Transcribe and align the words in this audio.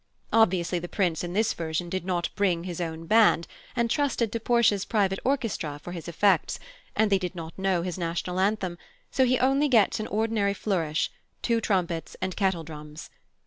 Obviously 0.33 0.79
the 0.79 0.89
Prince 0.89 1.23
in 1.23 1.33
this 1.33 1.53
version 1.53 1.87
did 1.87 2.03
not 2.03 2.29
bring 2.35 2.63
his 2.63 2.81
own 2.81 3.05
band, 3.05 3.47
and 3.75 3.87
trusted 3.87 4.31
to 4.31 4.39
Portia's 4.39 4.83
private 4.83 5.19
orchestra 5.23 5.77
for 5.83 5.91
his 5.91 6.07
effects, 6.07 6.57
and 6.95 7.11
they 7.11 7.19
did 7.19 7.35
not 7.35 7.55
know 7.55 7.83
his 7.83 7.99
national 7.99 8.39
anthem; 8.39 8.79
so 9.11 9.25
he 9.25 9.37
only 9.37 9.67
gets 9.67 9.99
an 9.99 10.07
ordinary 10.07 10.55
flourish, 10.55 11.11
two 11.43 11.61
trumpets 11.61 12.17
and 12.19 12.35
kettledrums. 12.35 13.11